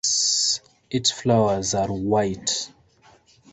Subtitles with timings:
[0.89, 2.71] Its flowers are white.